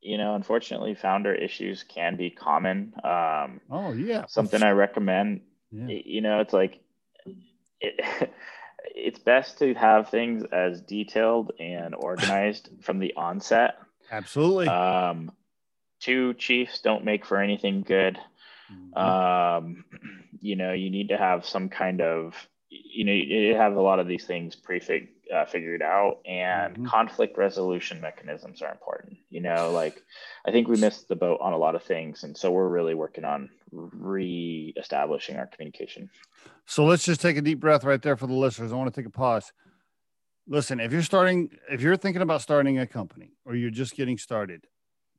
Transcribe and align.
you 0.00 0.18
know, 0.18 0.34
unfortunately, 0.34 0.94
founder 0.94 1.34
issues 1.34 1.82
can 1.82 2.16
be 2.16 2.30
common. 2.30 2.94
Um, 3.04 3.60
oh 3.70 3.92
yeah, 3.92 4.26
something 4.26 4.62
I 4.62 4.70
recommend. 4.70 5.42
Yeah. 5.70 5.98
You 6.04 6.20
know, 6.20 6.40
it's 6.40 6.52
like 6.52 6.80
it, 7.80 8.30
it's 8.94 9.18
best 9.18 9.58
to 9.58 9.74
have 9.74 10.08
things 10.10 10.44
as 10.52 10.80
detailed 10.80 11.52
and 11.58 11.94
organized 11.94 12.70
from 12.82 12.98
the 12.98 13.14
onset. 13.14 13.78
Absolutely. 14.10 14.68
Um, 14.68 15.32
two 16.00 16.34
chiefs 16.34 16.80
don't 16.80 17.04
make 17.04 17.24
for 17.24 17.38
anything 17.38 17.82
good. 17.82 18.18
Mm-hmm. 18.72 18.98
Um, 18.98 19.84
you 20.40 20.56
know, 20.56 20.72
you 20.72 20.90
need 20.90 21.10
to 21.10 21.16
have 21.16 21.46
some 21.46 21.68
kind 21.68 22.00
of, 22.00 22.34
you 22.68 23.04
know, 23.04 23.12
you 23.12 23.54
have 23.54 23.74
a 23.74 23.80
lot 23.80 24.00
of 24.00 24.08
these 24.08 24.24
things 24.24 24.56
prefig 24.56 25.08
uh, 25.34 25.44
figured 25.44 25.82
out, 25.82 26.18
and 26.24 26.74
mm-hmm. 26.74 26.86
conflict 26.86 27.36
resolution 27.38 28.00
mechanisms 28.00 28.62
are 28.62 28.72
important. 28.72 29.16
You 29.30 29.40
know, 29.40 29.70
like 29.70 30.02
I 30.44 30.50
think 30.50 30.66
we 30.66 30.76
missed 30.76 31.06
the 31.08 31.16
boat 31.16 31.38
on 31.40 31.52
a 31.52 31.56
lot 31.56 31.76
of 31.76 31.84
things, 31.84 32.24
and 32.24 32.36
so 32.36 32.50
we're 32.50 32.68
really 32.68 32.94
working 32.94 33.24
on 33.24 33.48
re-establishing 33.70 35.36
our 35.36 35.46
communication. 35.46 36.10
So 36.66 36.84
let's 36.84 37.04
just 37.04 37.20
take 37.20 37.36
a 37.36 37.42
deep 37.42 37.60
breath 37.60 37.84
right 37.84 38.02
there 38.02 38.16
for 38.16 38.26
the 38.26 38.34
listeners. 38.34 38.72
I 38.72 38.76
want 38.76 38.92
to 38.92 39.00
take 39.00 39.06
a 39.06 39.10
pause. 39.10 39.52
Listen, 40.48 40.80
if 40.80 40.90
you're 40.92 41.02
starting, 41.02 41.50
if 41.70 41.80
you're 41.80 41.96
thinking 41.96 42.22
about 42.22 42.42
starting 42.42 42.80
a 42.80 42.86
company 42.86 43.30
or 43.44 43.54
you're 43.54 43.70
just 43.70 43.94
getting 43.94 44.18
started, 44.18 44.66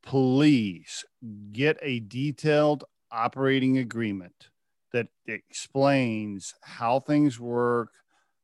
please 0.03 1.05
get 1.53 1.78
a 1.81 2.02
detailed 2.02 2.84
operating 3.12 3.78
agreement 3.78 4.50
that 4.91 5.08
explains 5.25 6.53
how 6.64 7.00
things 7.00 7.39
work, 7.39 7.91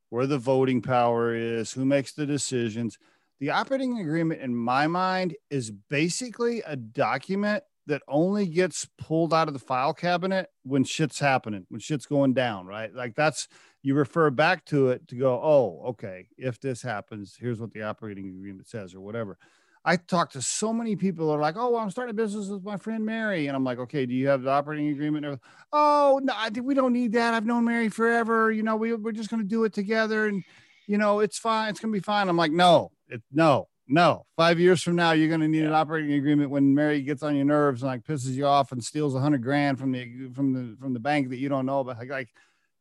where 0.10 0.28
the 0.28 0.38
voting 0.38 0.82
power 0.82 1.36
is, 1.36 1.74
who 1.74 1.84
makes 1.84 2.14
the 2.14 2.26
decisions. 2.26 2.98
The 3.40 3.52
operating 3.52 4.00
agreement, 4.00 4.42
in 4.42 4.56
my 4.56 4.88
mind, 4.88 5.36
is 5.50 5.72
basically 5.90 6.64
a 6.66 6.76
document 6.76 7.64
that 7.86 8.02
only 8.08 8.46
gets 8.48 8.86
pulled 8.98 9.34
out 9.34 9.48
of 9.48 9.54
the 9.54 9.60
file 9.60 9.94
cabinet 9.94 10.50
when 10.64 10.84
shit's 10.84 11.20
happening, 11.20 11.66
when 11.70 11.80
shit's 11.80 12.06
going 12.06 12.34
down, 12.34 12.66
right? 12.66 12.94
Like 12.94 13.16
that's 13.16 13.48
you 13.82 13.96
refer 13.96 14.30
back 14.30 14.66
to 14.66 14.90
it 14.90 15.08
to 15.08 15.16
go, 15.16 15.40
oh, 15.42 15.84
okay, 15.90 16.28
if 16.38 16.60
this 16.60 16.82
happens, 16.82 17.38
here's 17.40 17.60
what 17.60 17.72
the 17.72 17.84
operating 17.84 18.28
agreement 18.28 18.68
says 18.68 18.94
or 18.94 19.00
whatever. 19.00 19.38
I 19.86 19.96
talk 19.96 20.32
to 20.32 20.42
so 20.42 20.74
many 20.74 20.98
people 20.98 21.28
that 21.28 21.36
are 21.36 21.40
like, 21.40 21.56
oh, 21.56 21.70
well, 21.70 21.80
I'm 21.80 21.90
starting 21.90 22.12
a 22.12 22.14
business 22.14 22.50
with 22.50 22.66
my 22.66 22.76
friend 22.76 23.06
Mary. 23.06 23.48
And 23.48 23.56
I'm 23.56 23.64
like, 23.64 23.80
okay, 23.80 24.06
do 24.06 24.14
you 24.14 24.28
have 24.28 24.42
the 24.42 24.50
operating 24.50 24.90
agreement? 24.90 25.40
Oh, 25.72 26.20
no, 26.22 26.34
I 26.36 26.50
think 26.50 26.66
we 26.66 26.74
don't 26.74 26.92
need 26.92 27.14
that. 27.14 27.34
I've 27.34 27.46
known 27.46 27.64
Mary 27.64 27.88
forever. 27.88 28.52
You 28.52 28.64
know, 28.64 28.76
we, 28.76 28.94
we're 28.94 29.14
just 29.14 29.30
going 29.30 29.42
to 29.42 29.48
do 29.48 29.64
it 29.64 29.72
together 29.72 30.28
and, 30.28 30.44
you 30.88 30.98
know, 30.98 31.22
it's 31.22 31.38
fine. 31.38 31.70
It's 31.70 31.80
going 31.80 31.94
to 31.94 31.98
be 31.98 32.04
fine. 32.04 32.28
I'm 32.28 32.36
like, 32.36 32.52
no, 32.52 32.92
it, 33.10 33.22
no, 33.32 33.68
no. 33.88 34.26
Five 34.36 34.60
years 34.60 34.82
from 34.84 34.96
now, 34.96 35.12
you're 35.12 35.30
going 35.30 35.42
to 35.42 35.48
need 35.48 35.64
an 35.64 35.74
operating 35.74 36.14
agreement 36.14 36.50
when 36.50 36.74
Mary 36.74 37.02
gets 37.02 37.24
on 37.24 37.36
your 37.36 37.46
nerves 37.46 37.84
and 37.84 37.92
like 37.92 38.04
pisses 38.04 38.34
you 38.34 38.46
off 38.46 38.72
and 38.72 38.84
steals 38.84 39.16
a 39.16 39.20
hundred 39.20 39.44
grand 39.44 39.80
from 39.80 39.92
the, 39.92 40.30
from 40.34 40.54
the, 40.54 40.78
from 40.80 40.94
the 40.94 41.00
bank 41.00 41.30
that 41.30 41.38
you 41.38 41.50
don't 41.50 41.66
know 41.66 41.80
about. 41.80 41.98
Like, 41.98 42.10
like, 42.10 42.30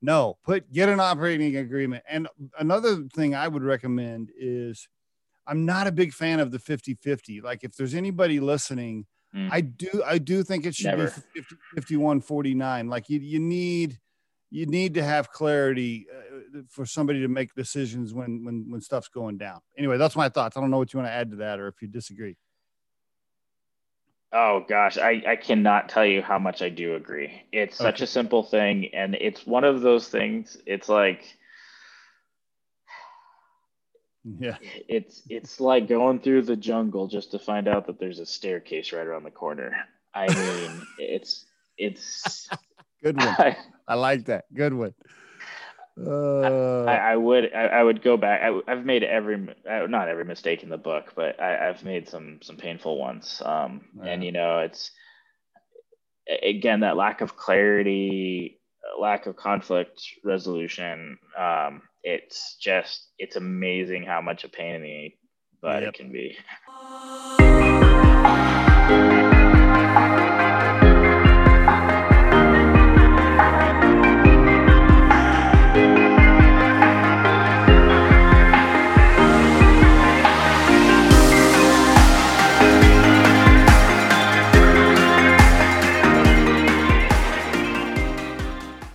no, 0.02 0.36
put, 0.44 0.70
get 0.72 0.88
an 0.88 1.00
operating 1.00 1.56
agreement. 1.56 2.04
And 2.08 2.28
another 2.58 3.04
thing 3.14 3.34
I 3.34 3.48
would 3.48 3.62
recommend 3.62 4.30
is, 4.38 4.88
I'm 5.46 5.64
not 5.64 5.86
a 5.86 5.92
big 5.92 6.12
fan 6.12 6.40
of 6.40 6.50
the 6.50 6.58
50 6.58 6.94
50. 6.94 7.40
Like, 7.40 7.62
if 7.62 7.76
there's 7.76 7.94
anybody 7.94 8.40
listening, 8.40 9.06
mm. 9.34 9.48
I 9.50 9.60
do, 9.60 10.02
I 10.04 10.18
do 10.18 10.42
think 10.42 10.66
it 10.66 10.74
should 10.74 10.86
Never. 10.86 11.06
be 11.34 11.40
50, 11.40 11.56
51 11.76 12.20
49. 12.20 12.88
Like, 12.88 13.08
you, 13.08 13.20
you 13.20 13.38
need, 13.38 13.98
you 14.50 14.66
need 14.66 14.94
to 14.94 15.04
have 15.04 15.30
clarity 15.30 16.06
uh, 16.12 16.25
for 16.68 16.86
somebody 16.86 17.20
to 17.20 17.28
make 17.28 17.54
decisions 17.54 18.14
when, 18.14 18.44
when, 18.44 18.66
when 18.68 18.80
stuff's 18.80 19.08
going 19.08 19.38
down. 19.38 19.60
Anyway, 19.76 19.96
that's 19.98 20.16
my 20.16 20.28
thoughts. 20.28 20.56
I 20.56 20.60
don't 20.60 20.70
know 20.70 20.78
what 20.78 20.92
you 20.92 20.98
want 20.98 21.08
to 21.08 21.14
add 21.14 21.30
to 21.30 21.36
that 21.36 21.60
or 21.60 21.68
if 21.68 21.80
you 21.80 21.88
disagree. 21.88 22.36
Oh 24.32 24.64
gosh, 24.68 24.98
I, 24.98 25.22
I 25.26 25.36
cannot 25.36 25.88
tell 25.88 26.04
you 26.04 26.20
how 26.20 26.38
much 26.38 26.60
I 26.60 26.68
do 26.68 26.96
agree. 26.96 27.42
It's 27.52 27.76
such 27.76 28.00
a 28.00 28.06
simple 28.06 28.42
thing. 28.42 28.90
And 28.92 29.14
it's 29.14 29.46
one 29.46 29.64
of 29.64 29.80
those 29.80 30.08
things, 30.08 30.58
it's 30.66 30.88
like, 30.88 31.22
yeah. 34.38 34.56
It's 34.88 35.22
it's 35.30 35.60
like 35.60 35.88
going 35.88 36.20
through 36.20 36.42
the 36.42 36.56
jungle 36.56 37.06
just 37.06 37.30
to 37.30 37.38
find 37.38 37.68
out 37.68 37.86
that 37.86 38.00
there's 38.00 38.18
a 38.18 38.26
staircase 38.26 38.92
right 38.92 39.06
around 39.06 39.22
the 39.22 39.30
corner. 39.30 39.74
I 40.14 40.26
mean, 40.28 40.86
it's 40.98 41.46
it's 41.78 42.48
good 43.02 43.16
one. 43.16 43.28
I, 43.38 43.56
I, 43.86 43.94
like 43.94 44.24
that. 44.26 44.44
Good 44.52 44.74
one. 44.74 44.94
Uh, 45.98 46.84
I, 46.84 47.12
I, 47.12 47.16
would 47.16 47.54
I, 47.54 47.66
I, 47.66 47.82
would 47.82 48.02
go 48.02 48.18
back. 48.18 48.42
I, 48.42 48.70
have 48.70 48.84
made 48.84 49.02
every 49.02 49.48
uh, 49.68 49.86
not 49.86 50.08
every 50.08 50.24
mistake 50.24 50.62
in 50.62 50.68
the 50.68 50.76
book, 50.76 51.14
but 51.16 51.40
I, 51.40 51.66
have 51.66 51.84
made 51.84 52.08
some 52.08 52.40
some 52.42 52.56
painful 52.56 52.98
ones. 52.98 53.40
Um, 53.44 53.86
yeah. 53.96 54.10
and 54.10 54.22
you 54.22 54.32
know, 54.32 54.58
it's 54.58 54.90
again 56.42 56.80
that 56.80 56.96
lack 56.96 57.22
of 57.22 57.36
clarity, 57.36 58.60
lack 59.00 59.26
of 59.26 59.36
conflict 59.36 60.02
resolution. 60.22 61.18
Um, 61.38 61.82
it's 62.02 62.56
just 62.60 63.08
it's 63.18 63.36
amazing 63.36 64.04
how 64.04 64.20
much 64.20 64.44
a 64.44 64.48
pain 64.48 64.74
in 64.74 64.82
the 64.82 65.14
butt 65.62 65.82
yep. 65.82 65.94
it 65.94 65.96
can 65.96 66.12
be. 66.12 66.36